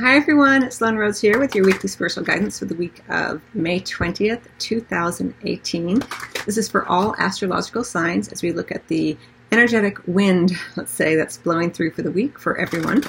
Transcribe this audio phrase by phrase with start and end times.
[0.00, 3.42] Hi everyone, it's Sloan Rose here with your weekly spiritual guidance for the week of
[3.52, 6.00] May 20th, 2018.
[6.46, 9.18] This is for all astrological signs as we look at the
[9.50, 13.02] energetic wind, let's say, that's blowing through for the week for everyone.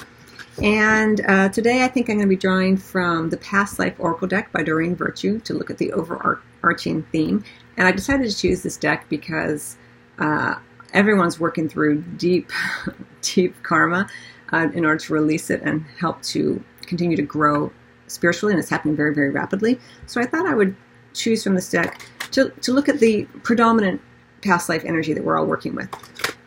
[0.63, 4.28] And uh, today I think I'm going to be drawing from the Past Life Oracle
[4.28, 7.44] deck by Doreen Virtue to look at the overarching theme.
[7.78, 9.78] And I decided to choose this deck because
[10.17, 10.56] uh,
[10.92, 12.51] everyone's working through deep,
[13.21, 14.10] deep karma
[14.51, 17.72] uh, in order to release it and help to continue to grow
[18.08, 19.80] spiritually, and it's happening very, very rapidly.
[20.08, 20.76] So I thought I would
[21.14, 24.02] choose from this deck to, to look at the predominant
[24.41, 25.90] past life energy that we're all working with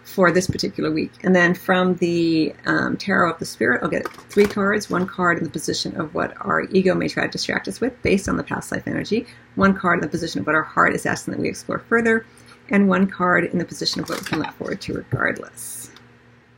[0.05, 1.13] for this particular week.
[1.23, 5.39] And then from the um, Tarot of the Spirit, I'll get three cards, one card
[5.39, 8.37] in the position of what our ego may try to distract us with based on
[8.37, 11.33] the past life energy, one card in the position of what our heart is asking
[11.33, 12.27] that we explore further,
[12.69, 15.91] and one card in the position of what we can look forward to regardless.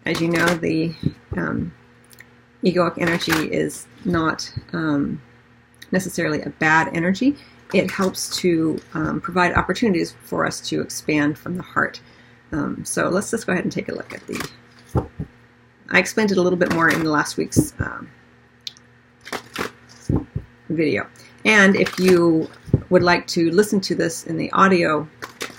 [0.04, 0.94] As you know, the
[1.36, 1.72] um,
[2.64, 5.20] egoic energy is not um,
[5.92, 7.36] necessarily a bad energy.
[7.72, 12.00] It helps to um, provide opportunities for us to expand from the heart.
[12.52, 15.08] Um, so let's just go ahead and take a look at the.
[15.90, 18.10] I explained it a little bit more in the last week's um,
[20.68, 21.06] video.
[21.44, 22.48] And if you
[22.90, 25.08] would like to listen to this in the audio,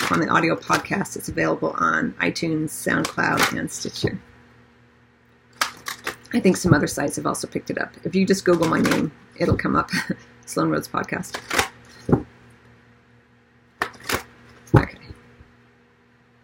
[0.10, 4.20] on the audio podcast, it's available on iTunes, SoundCloud, and Stitcher.
[6.34, 7.94] I think some other sites have also picked it up.
[8.04, 9.90] If you just Google my name, it'll come up.
[10.46, 11.40] Sloan Rose Podcast.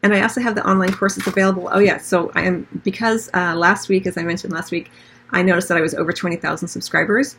[0.04, 1.70] And I also have the online courses available.
[1.72, 4.90] Oh yeah, so I am because uh, last week, as I mentioned last week,
[5.30, 7.36] I noticed that I was over twenty thousand subscribers.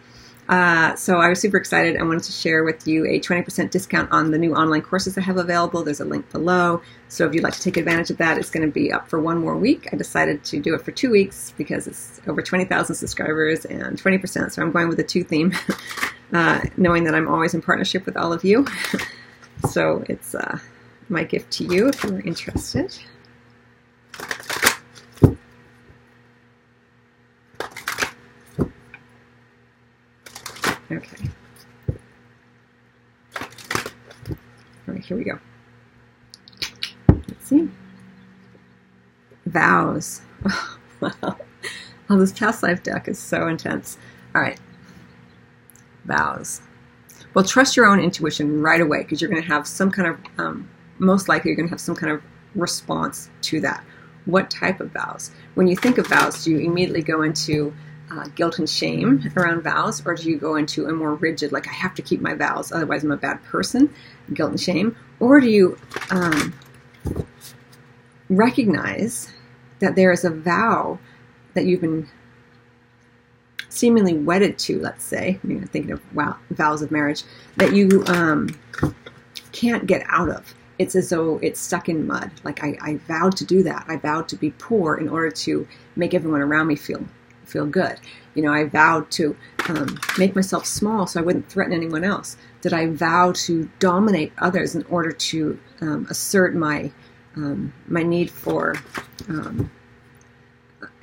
[0.49, 1.97] Uh, so I was super excited.
[1.97, 5.21] I wanted to share with you a 20% discount on the new online courses I
[5.21, 5.83] have available.
[5.83, 6.83] There's a link below.
[7.09, 9.21] So if you'd like to take advantage of that, it's going to be up for
[9.21, 9.89] one more week.
[9.93, 14.53] I decided to do it for two weeks because it's over 20,000 subscribers and 20%.
[14.53, 15.53] So I'm going with the two theme,
[16.33, 18.67] uh, knowing that I'm always in partnership with all of you.
[19.71, 20.59] so it's uh,
[21.09, 22.99] my gift to you if you're interested.
[30.93, 31.29] Okay.
[34.29, 35.39] All right, here we go.
[37.09, 37.69] Let's see.
[39.47, 40.21] Vows.
[41.01, 41.37] wow.
[42.11, 43.97] Oh, this past life deck is so intense.
[44.35, 44.61] All right.
[46.05, 46.61] Vows.
[47.33, 50.19] Well, trust your own intuition right away because you're going to have some kind of,
[50.37, 52.23] um, most likely, you're going to have some kind of
[52.55, 53.83] response to that.
[54.27, 55.31] What type of vows?
[55.55, 57.73] When you think of vows, do you immediately go into
[58.13, 61.67] uh, guilt and shame around vows, or do you go into a more rigid, like
[61.67, 63.93] I have to keep my vows, otherwise I'm a bad person,
[64.33, 65.79] guilt and shame, or do you
[66.11, 66.55] um,
[68.29, 69.33] recognize
[69.81, 70.99] that there is a vow
[71.55, 72.09] that you've been
[73.69, 77.25] seemingly wedded to, let's say, you know, thinking of wow, vows of marriage,
[77.57, 78.49] that you um,
[79.53, 80.55] can't get out of.
[80.79, 82.31] It's as though it's stuck in mud.
[82.45, 83.85] Like I, I vowed to do that.
[83.89, 87.07] I vowed to be poor in order to make everyone around me feel
[87.53, 87.99] feel good.
[88.35, 89.37] You know, I vowed to
[89.69, 92.37] um, make myself small so I wouldn't threaten anyone else.
[92.63, 96.91] Did I vow to dominate others in order to um, assert my
[97.37, 98.75] um, my need for
[99.29, 99.71] um,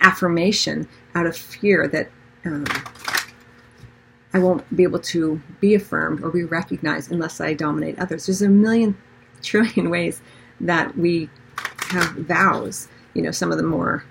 [0.02, 2.10] affirmation out of fear that
[2.46, 2.66] um,
[4.34, 8.28] I won't be able to be affirmed or be recognized unless I dominate others.
[8.28, 8.96] There's a million
[9.42, 10.22] trillion ways
[10.62, 11.30] that we
[11.90, 12.88] have vows.
[13.16, 14.06] You know, some of the more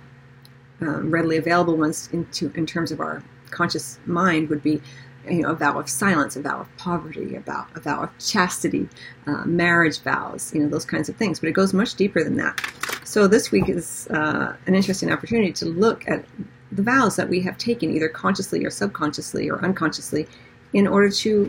[0.81, 4.81] um, readily available ones into in terms of our conscious mind would be
[5.29, 8.19] you know, a vow of silence, a vow of poverty, a vow, a vow of
[8.19, 8.89] chastity,
[9.27, 11.41] uh, marriage vows, you know, those kinds of things.
[11.41, 12.61] But it goes much deeper than that.
[13.05, 16.25] So this week is uh, an interesting opportunity to look at
[16.73, 20.27] the vows that we have taken, either consciously or subconsciously or unconsciously,
[20.73, 21.49] in order to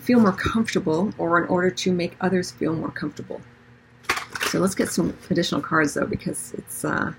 [0.00, 3.40] feel more comfortable or in order to make others feel more comfortable.
[4.48, 7.12] So let's get some additional cards though, because it's uh,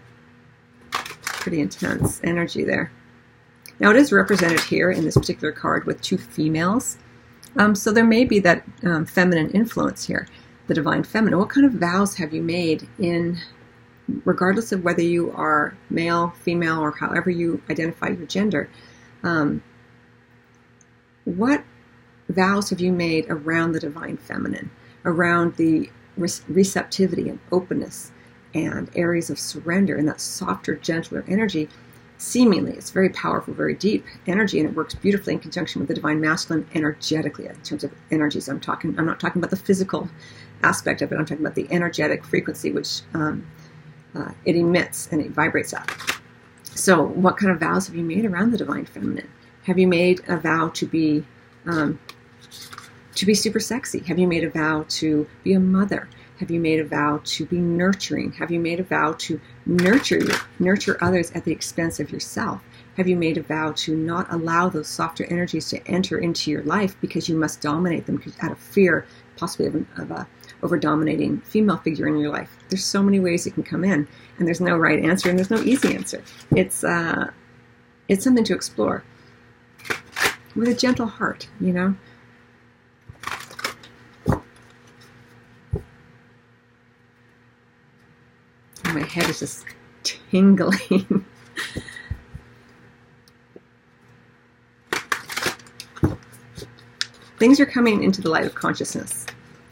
[1.47, 2.91] pretty intense energy there.
[3.79, 6.97] Now it is represented here in this particular card with two females.
[7.55, 10.27] Um, so there may be that um, feminine influence here,
[10.67, 11.39] the divine feminine.
[11.39, 13.37] What kind of vows have you made in,
[14.25, 18.69] regardless of whether you are male, female, or however you identify your gender?
[19.23, 19.63] Um,
[21.23, 21.63] what
[22.27, 24.69] vows have you made around the divine feminine,
[25.05, 28.11] around the receptivity and openness
[28.53, 31.69] and areas of surrender and that softer, gentler energy,
[32.17, 35.93] seemingly it's very powerful, very deep energy, and it works beautifully in conjunction with the
[35.93, 38.47] divine masculine energetically in terms of energies.
[38.47, 38.97] I'm talking.
[38.97, 40.09] I'm not talking about the physical
[40.63, 41.15] aspect of it.
[41.15, 43.45] I'm talking about the energetic frequency which um,
[44.15, 45.89] uh, it emits and it vibrates at.
[46.63, 49.29] So, what kind of vows have you made around the divine feminine?
[49.63, 51.25] Have you made a vow to be
[51.65, 51.99] um,
[53.15, 53.99] to be super sexy?
[53.99, 56.07] Have you made a vow to be a mother?
[56.39, 58.31] Have you made a vow to be nurturing?
[58.33, 62.61] Have you made a vow to nurture you, nurture others at the expense of yourself?
[62.95, 66.63] Have you made a vow to not allow those softer energies to enter into your
[66.63, 69.05] life because you must dominate them out of fear,
[69.35, 70.27] possibly of, of a
[70.63, 72.55] over dominating female figure in your life?
[72.69, 74.07] There's so many ways it can come in,
[74.37, 76.23] and there's no right answer and there's no easy answer.
[76.55, 77.31] It's uh,
[78.07, 79.03] it's something to explore
[80.55, 81.95] with a gentle heart, you know.
[88.97, 89.65] My head is just
[90.03, 91.25] tingling.
[97.37, 99.27] Things are coming into the light of consciousness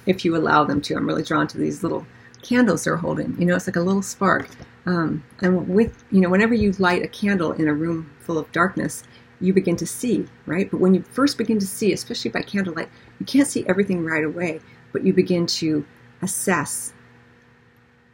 [0.06, 0.96] if you allow them to.
[0.96, 2.06] I'm really drawn to these little
[2.44, 3.36] candles they're holding.
[3.40, 4.48] You know, it's like a little spark.
[4.86, 8.52] Um, and with, you know, whenever you light a candle in a room full of
[8.52, 9.02] darkness,
[9.42, 10.70] you begin to see, right?
[10.70, 12.90] But when you first begin to see, especially by candlelight,
[13.20, 14.62] you can't see everything right away,
[14.94, 15.84] but you begin to
[16.22, 16.94] assess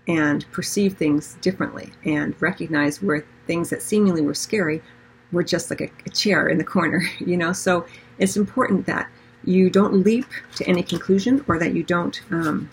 [0.07, 4.81] and perceive things differently and recognize where things that seemingly were scary
[5.31, 7.53] were just like a, a chair in the corner, you know?
[7.53, 7.86] So
[8.18, 9.09] it's important that
[9.44, 10.25] you don't leap
[10.56, 12.69] to any conclusion or that you don't um,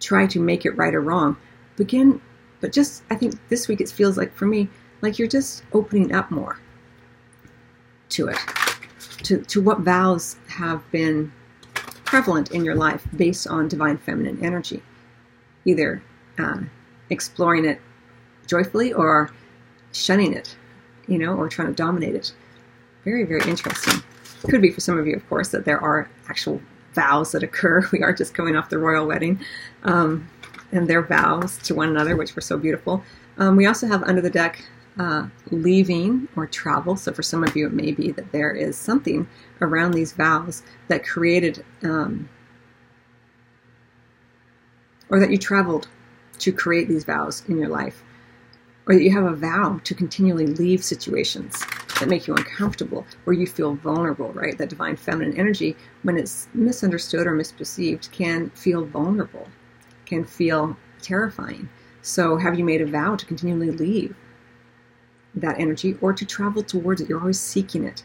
[0.00, 1.36] try to make it right or wrong.
[1.76, 2.20] Begin,
[2.60, 4.68] but just, I think this week it feels like for me,
[5.02, 6.58] like you're just opening up more
[8.10, 8.38] to it,
[9.24, 11.32] to, to what vows have been
[12.04, 14.82] prevalent in your life based on divine feminine energy
[15.64, 16.02] either
[16.38, 16.58] uh,
[17.10, 17.80] exploring it
[18.46, 19.30] joyfully or
[19.92, 20.56] shunning it,
[21.08, 22.32] you know, or trying to dominate it.
[23.04, 24.02] Very, very interesting.
[24.48, 26.60] Could be for some of you, of course, that there are actual
[26.92, 27.88] vows that occur.
[27.92, 29.40] We aren't just coming off the royal wedding,
[29.84, 30.28] um,
[30.72, 33.02] and their vows to one another, which were so beautiful.
[33.38, 34.64] Um, we also have under the deck
[34.98, 36.96] uh, leaving or travel.
[36.96, 39.26] So for some of you, it may be that there is something
[39.60, 42.28] around these vows that created um,
[45.14, 45.86] or that you traveled
[46.40, 48.02] to create these vows in your life,
[48.88, 51.64] or that you have a vow to continually leave situations
[52.00, 54.58] that make you uncomfortable, where you feel vulnerable, right?
[54.58, 59.46] That divine feminine energy, when it's misunderstood or misperceived, can feel vulnerable,
[60.04, 61.68] can feel terrifying.
[62.02, 64.16] So, have you made a vow to continually leave
[65.36, 67.08] that energy or to travel towards it?
[67.08, 68.02] You're always seeking it.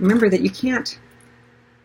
[0.00, 0.98] Remember that you can't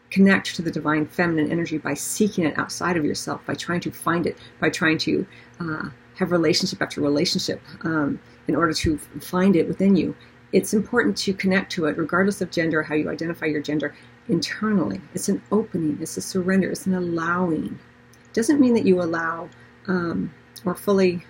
[0.09, 3.91] connect to the divine feminine energy by seeking it outside of yourself, by trying to
[3.91, 5.25] find it, by trying to
[5.59, 10.15] uh, have relationship after relationship um, in order to find it within you.
[10.51, 13.93] It's important to connect to it, regardless of gender, how you identify your gender
[14.27, 14.99] internally.
[15.13, 17.79] It's an opening, it's a surrender, it's an allowing.
[18.25, 19.49] It doesn't mean that you allow
[19.87, 20.33] um,
[20.65, 21.23] or fully,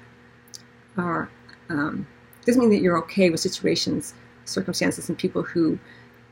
[0.98, 1.30] or
[1.70, 2.08] um,
[2.46, 4.14] doesn't mean that you're okay with situations,
[4.46, 5.78] circumstances, and people who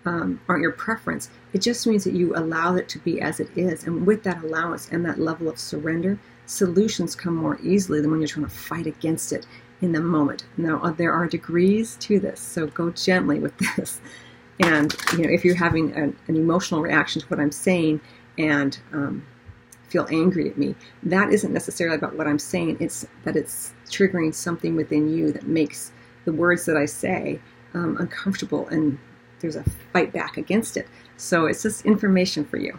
[0.07, 1.29] um, aren't your preference.
[1.51, 3.83] It just means that you allow it to be as it is.
[3.83, 8.21] And with that allowance and that level of surrender, solutions come more easily than when
[8.21, 9.45] you're trying to fight against it
[9.81, 10.45] in the moment.
[10.55, 13.99] Now, uh, there are degrees to this, so go gently with this.
[14.61, 17.99] And you know, if you're having an, an emotional reaction to what I'm saying
[18.37, 19.27] and um,
[19.89, 22.77] feel angry at me, that isn't necessarily about what I'm saying.
[22.79, 25.91] It's that it's triggering something within you that makes
[26.23, 27.41] the words that I say
[27.73, 28.97] um, uncomfortable and
[29.39, 29.63] there's a
[29.93, 30.87] fight back against it.
[31.17, 32.77] So it's just information for you.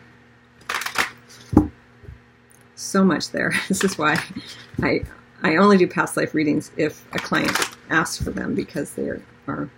[2.74, 3.52] So much there.
[3.68, 4.22] This is why
[4.82, 5.02] I
[5.42, 7.56] I only do past life readings if a client
[7.90, 9.08] asks for them because they
[9.46, 9.70] are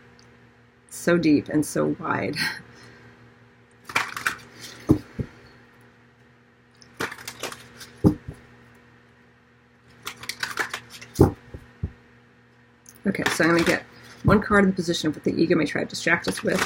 [0.88, 2.36] so deep and so wide.
[13.06, 13.82] Okay, so I'm going to get
[14.24, 16.60] one card in the position of what the ego may try to distract us with,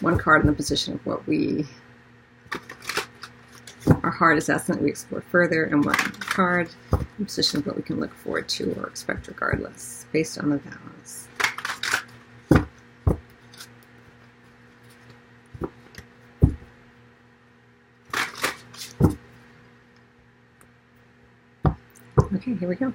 [0.00, 1.66] one card in the position of what we
[4.02, 7.66] our heart is asking that we explore further, and one card in the position of
[7.66, 11.28] what we can look forward to or expect regardless, based on the vows.
[22.34, 22.94] Okay, here we go.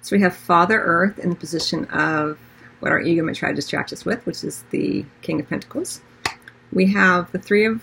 [0.00, 2.38] So we have Father Earth in the position of
[2.82, 6.00] what our ego may try to distract us with, which is the King of Pentacles.
[6.72, 7.80] We have the Three of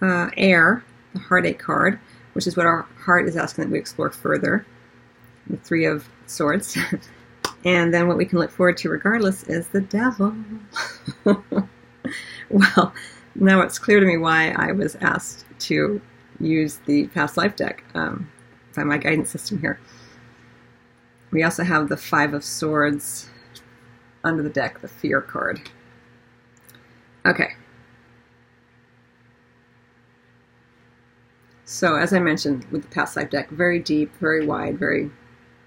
[0.00, 2.00] uh, Air, the Heartache card,
[2.32, 4.64] which is what our heart is asking that we explore further.
[5.46, 6.78] The Three of Swords.
[7.66, 10.34] and then what we can look forward to regardless is the Devil.
[12.48, 12.94] well,
[13.34, 16.00] now it's clear to me why I was asked to
[16.40, 18.32] use the past life deck um,
[18.74, 19.78] by my guidance system here.
[21.30, 23.28] We also have the Five of Swords
[24.28, 25.60] under the deck, the fear card.
[27.26, 27.50] Okay.
[31.64, 35.10] So, as I mentioned with the past life deck, very deep, very wide, very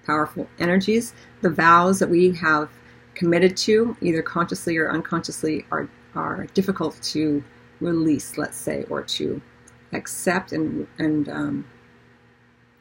[0.05, 1.13] powerful energies.
[1.41, 2.69] The vows that we have
[3.13, 7.43] committed to, either consciously or unconsciously, are, are difficult to
[7.81, 9.41] release, let's say, or to
[9.93, 11.67] accept and, and um,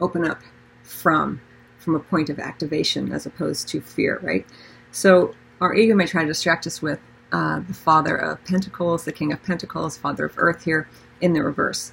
[0.00, 0.40] open up
[0.82, 1.40] from
[1.78, 4.46] from a point of activation as opposed to fear, right?
[4.92, 6.98] So our ego may try to distract us with
[7.32, 10.88] uh, the Father of Pentacles, the King of Pentacles, Father of Earth here
[11.20, 11.92] in the reverse.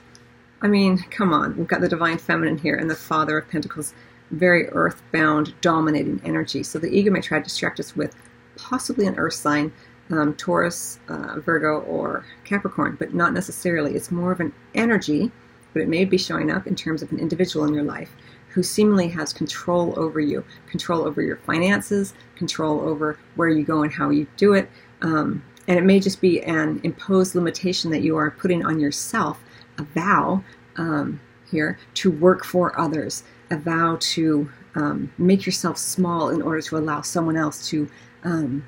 [0.62, 3.94] I mean, come on, we've got the Divine Feminine here and the Father of Pentacles,
[4.32, 6.64] very earthbound, dominating energy.
[6.64, 8.16] So the ego may try to distract us with
[8.56, 9.72] possibly an earth sign,
[10.10, 13.96] um, Taurus, uh, Virgo, or Capricorn, but not necessarily.
[13.96, 15.32] It's more of an energy,
[15.78, 18.10] but it may be showing up in terms of an individual in your life
[18.48, 23.84] who seemingly has control over you, control over your finances, control over where you go
[23.84, 24.68] and how you do it.
[25.04, 29.44] Um, and it may just be an imposed limitation that you are putting on yourself,
[29.78, 30.44] a vow
[30.78, 31.20] um,
[31.52, 36.78] here to work for others, a vow to um, make yourself small in order to
[36.78, 37.88] allow someone else to
[38.24, 38.66] um,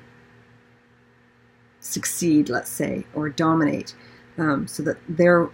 [1.80, 3.96] succeed, let's say, or dominate,
[4.38, 5.50] um, so that their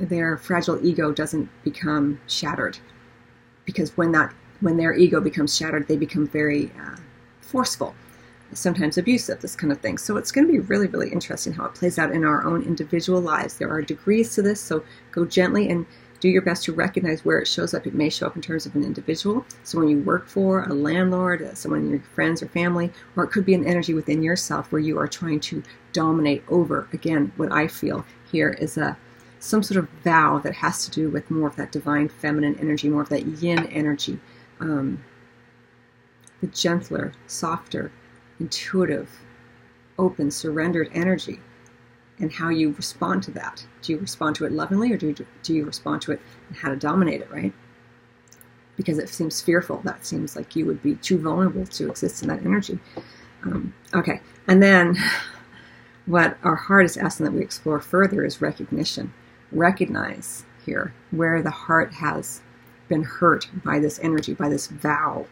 [0.00, 2.78] their fragile ego doesn't become shattered.
[3.64, 6.96] Because when that when their ego becomes shattered, they become very uh,
[7.40, 7.94] forceful,
[8.52, 9.96] sometimes abusive, this kind of thing.
[9.96, 12.62] So it's going to be really, really interesting how it plays out in our own
[12.62, 13.56] individual lives.
[13.56, 15.86] There are degrees to this, so go gently and
[16.20, 17.86] do your best to recognize where it shows up.
[17.86, 21.40] It may show up in terms of an individual, someone you work for, a landlord,
[21.40, 24.82] uh, someone your friends or family, or it could be an energy within yourself where
[24.82, 25.62] you are trying to
[25.94, 26.86] dominate over.
[26.92, 28.98] Again, what I feel here is a
[29.40, 32.88] some sort of vow that has to do with more of that divine feminine energy,
[32.88, 34.20] more of that yin energy,
[34.60, 35.02] um,
[36.40, 37.90] the gentler, softer,
[38.38, 39.10] intuitive,
[39.98, 41.40] open, surrendered energy
[42.20, 43.64] and how you respond to that.
[43.82, 46.56] Do you respond to it lovingly or do you, do you respond to it and
[46.56, 47.52] how to dominate it, right?
[48.76, 49.80] Because it seems fearful.
[49.84, 52.78] That seems like you would be too vulnerable to exist in that energy.
[53.42, 54.96] Um, okay, and then
[56.06, 59.12] what our heart is asking that we explore further is recognition.
[59.52, 62.40] Recognize here where the heart has
[62.88, 65.26] been hurt by this energy, by this vow.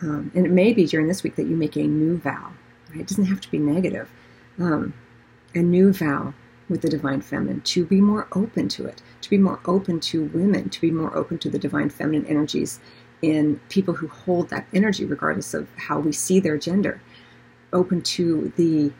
[0.00, 2.52] Um, and it may be during this week that you make a new vow.
[2.90, 3.00] Right?
[3.00, 4.10] It doesn't have to be negative.
[4.58, 4.94] Um,
[5.54, 6.34] a new vow
[6.68, 10.24] with the divine feminine, to be more open to it, to be more open to
[10.26, 12.80] women, to be more open to the divine feminine energies
[13.20, 17.00] in people who hold that energy, regardless of how we see their gender,
[17.72, 18.92] open to the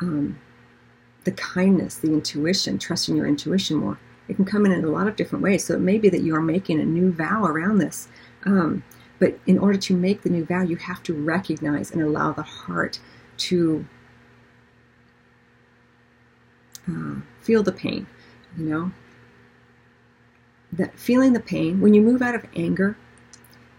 [0.00, 0.38] um,
[1.24, 3.98] the kindness, the intuition, trusting your intuition more.
[4.28, 5.64] It can come in in a lot of different ways.
[5.64, 8.08] So it may be that you are making a new vow around this.
[8.46, 8.84] Um,
[9.18, 12.42] but in order to make the new vow, you have to recognize and allow the
[12.42, 12.98] heart
[13.38, 13.84] to
[16.88, 18.06] uh, feel the pain,
[18.56, 18.92] you know.
[20.72, 22.96] That feeling the pain, when you move out of anger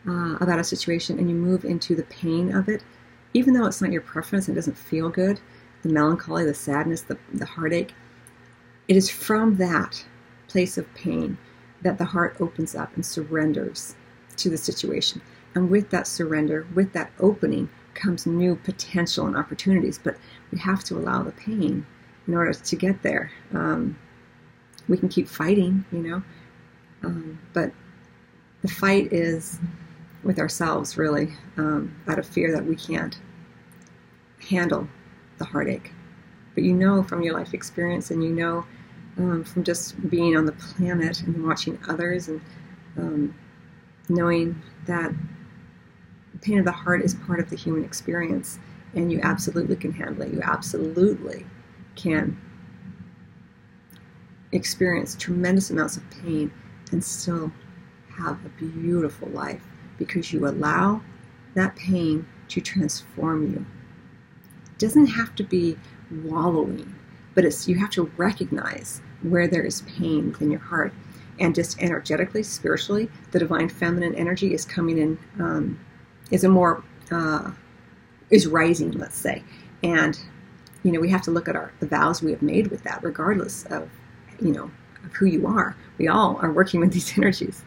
[0.07, 2.83] uh, about a situation and you move into the pain of it,
[3.33, 5.39] even though it's not your preference, it doesn't feel good,
[5.81, 7.93] the melancholy, the sadness, the, the heartache,
[8.87, 10.03] it is from that
[10.47, 11.37] place of pain
[11.81, 13.95] that the heart opens up and surrenders
[14.37, 15.21] to the situation.
[15.55, 19.97] And with that surrender, with that opening, comes new potential and opportunities.
[19.97, 20.17] But
[20.51, 21.85] we have to allow the pain
[22.27, 23.31] in order to get there.
[23.53, 23.97] Um,
[24.87, 26.23] we can keep fighting, you know,
[27.03, 27.71] um, but
[28.61, 29.59] the fight is
[30.23, 33.17] with ourselves, really, um, out of fear that we can't
[34.49, 34.87] handle
[35.41, 35.91] the heartache.
[36.53, 38.65] But you know from your life experience, and you know
[39.17, 42.41] um, from just being on the planet and watching others, and
[42.97, 43.35] um,
[44.09, 45.11] knowing that
[46.41, 48.59] pain of the heart is part of the human experience,
[48.95, 50.33] and you absolutely can handle it.
[50.33, 51.45] You absolutely
[51.95, 52.37] can
[54.51, 56.51] experience tremendous amounts of pain
[56.91, 57.51] and still
[58.17, 59.63] have a beautiful life
[59.97, 61.01] because you allow
[61.53, 63.65] that pain to transform you.
[64.81, 65.77] Doesn't have to be
[66.23, 66.95] wallowing,
[67.35, 70.91] but it's you have to recognize where there is pain within your heart.
[71.39, 75.79] And just energetically, spiritually, the divine feminine energy is coming in, um,
[76.31, 77.51] is a more, uh,
[78.31, 79.43] is rising, let's say.
[79.83, 80.19] And
[80.81, 83.03] you know, we have to look at our the vows we have made with that,
[83.03, 83.87] regardless of,
[84.41, 84.71] you know,
[85.05, 85.75] of who you are.
[85.99, 87.63] We all are working with these energies.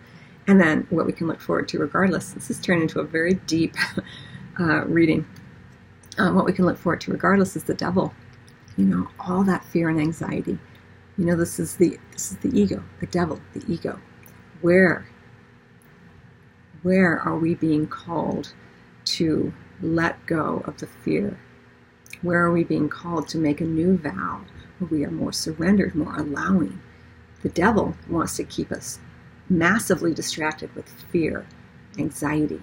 [0.48, 2.32] And then what we can look forward to, regardless.
[2.32, 3.76] This has turned into a very deep
[4.58, 5.24] uh, reading.
[6.18, 8.14] Um, what we can look forward to, regardless, is the devil.
[8.76, 10.58] You know, all that fear and anxiety.
[11.18, 14.00] You know, this is the this is the ego, the devil, the ego.
[14.62, 15.06] Where,
[16.82, 18.52] where are we being called
[19.06, 19.52] to
[19.82, 21.38] let go of the fear
[22.22, 24.40] Where are we being called to make a new vow
[24.78, 26.80] where we are more surrendered, more allowing?
[27.42, 28.98] The devil wants to keep us
[29.48, 31.46] massively distracted with fear,
[31.98, 32.62] anxiety,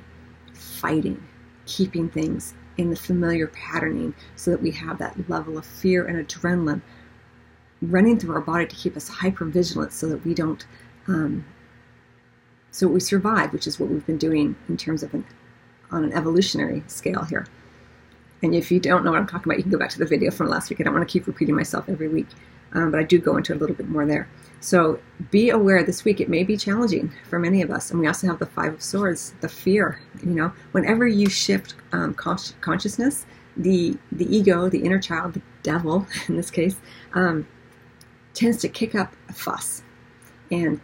[0.54, 1.24] fighting,
[1.66, 6.26] keeping things in the familiar patterning so that we have that level of fear and
[6.28, 6.82] adrenaline
[7.82, 10.66] running through our body to keep us hyper vigilant so that we don't
[11.08, 11.46] um,
[12.72, 15.26] so we survive which is what we've been doing in terms of an
[15.92, 17.46] on an evolutionary scale here
[18.42, 20.06] and if you don't know what i'm talking about you can go back to the
[20.06, 22.28] video from last week i don't want to keep repeating myself every week.
[22.74, 24.30] Um, but i do go into a little bit more there.
[24.62, 28.08] So be aware this week it may be challenging for many of us and we
[28.08, 30.54] also have the five of swords the fear you know?
[30.72, 33.26] Whenever you shift um, consciousness
[33.58, 36.78] the the ego the inner child the devil in this case
[37.14, 37.46] um,
[38.34, 39.84] tends to kick up a fuss
[40.50, 40.80] and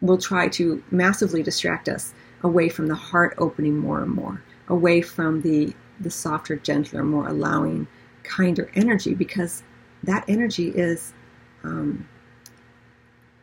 [0.00, 5.00] will try to massively distract us away from the heart opening more and more, away
[5.00, 7.86] from the, the softer, gentler, more allowing,
[8.22, 9.62] kinder energy, because
[10.02, 11.12] that energy is
[11.64, 12.08] um,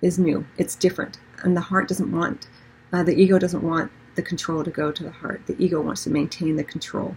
[0.01, 0.45] is new.
[0.57, 2.47] It's different, and the heart doesn't want,
[2.93, 5.41] uh, the ego doesn't want the control to go to the heart.
[5.47, 7.15] The ego wants to maintain the control.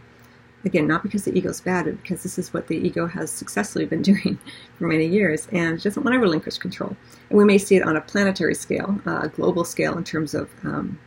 [0.64, 3.86] Again, not because the ego's bad, but because this is what the ego has successfully
[3.86, 4.38] been doing
[4.76, 6.96] for many years and doesn't want to relinquish control.
[7.30, 10.34] And we may see it on a planetary scale, uh, a global scale in terms
[10.34, 10.98] of um,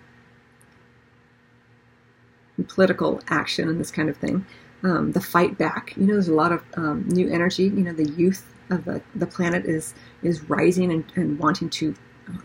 [2.67, 4.45] political action and this kind of thing.
[4.83, 7.63] Um, the fight back, you know, there's a lot of um, new energy.
[7.63, 11.95] You know, the youth of the, the planet is is rising and, and wanting to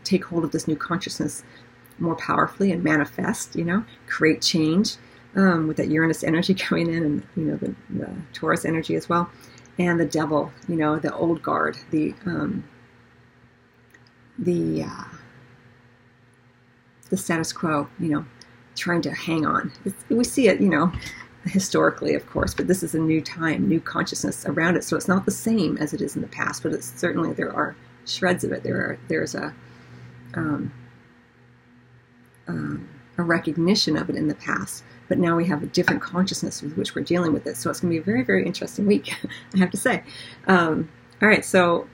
[0.05, 1.45] take hold of this new consciousness
[1.99, 3.57] more powerfully and manifest.
[3.57, 4.97] You know, create change
[5.35, 9.09] um, with that Uranus energy coming in, and you know the, the, Taurus energy as
[9.09, 9.31] well,
[9.79, 12.65] and the Devil, you know the old guard, the um,
[14.39, 15.05] the uh,
[17.11, 18.25] the status quo, you know,
[18.77, 19.73] trying to hang on.
[19.85, 20.93] It's, we see it, you know,
[21.45, 24.85] historically, of course, but this is a new time, new consciousness around it.
[24.85, 27.53] So it's not the same as it is in the past, but it's certainly there
[27.53, 28.63] are shreds of it.
[28.63, 29.55] There are there's a
[30.35, 30.73] um,
[32.49, 36.63] um, a recognition of it in the past, but now we have a different consciousness
[36.63, 37.57] with which we're dealing with it.
[37.57, 39.15] So it's going to be a very, very interesting week,
[39.55, 40.03] I have to say.
[40.47, 40.89] Um,
[41.23, 41.89] all right, so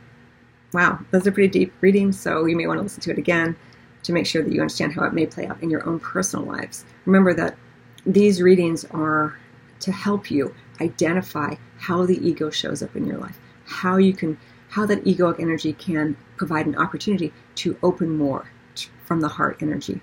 [0.73, 3.57] wow, those are pretty deep readings, so you may want to listen to it again
[4.03, 6.45] to make sure that you understand how it may play out in your own personal
[6.45, 6.85] lives.
[7.07, 7.57] Remember that
[8.05, 9.39] these readings are
[9.81, 14.39] to help you identify how the ego shows up in your life, how you can,
[14.69, 18.51] how that egoic energy can provide an opportunity to open more
[19.05, 20.01] from the heart energy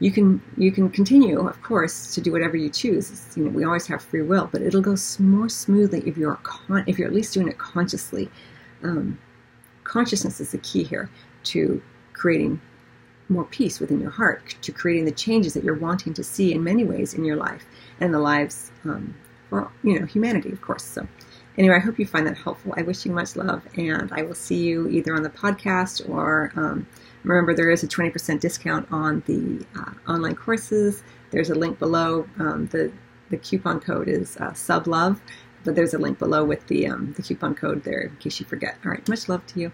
[0.00, 3.26] you can you can continue, of course, to do whatever you choose.
[3.36, 6.84] You know, we always have free will, but it'll go more smoothly if you're con-
[6.86, 8.30] if you're at least doing it consciously.
[8.82, 9.18] Um,
[9.84, 11.10] consciousness is the key here
[11.44, 11.82] to
[12.14, 12.60] creating
[13.30, 16.62] more peace within your heart, to creating the changes that you're wanting to see in
[16.62, 17.64] many ways in your life
[18.00, 19.14] and the lives um,
[19.48, 20.84] for you know humanity, of course.
[20.84, 21.06] So.
[21.58, 22.72] Anyway, I hope you find that helpful.
[22.76, 26.52] I wish you much love, and I will see you either on the podcast or
[26.54, 26.86] um,
[27.24, 31.02] Remember, there is a 20% discount on the uh, online courses.
[31.30, 32.26] There's a link below.
[32.38, 32.92] Um, the,
[33.28, 35.18] the coupon code is uh, sublove,
[35.64, 38.46] but there's a link below with the, um, the coupon code there in case you
[38.46, 38.78] forget.
[38.84, 39.72] All right, much love to you.